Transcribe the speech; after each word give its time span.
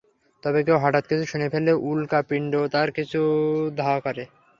তবে 0.43 0.59
কেউ 0.65 0.77
হঠাৎ 0.77 1.03
কিছু 1.07 1.23
শুনে 1.25 1.47
ফেললে 1.49 1.73
উল্কাপিণ্ড 1.89 2.53
তার 2.73 2.87
পিছু 2.95 3.21
ধাওয়া 3.77 3.99
করে। 3.99 4.23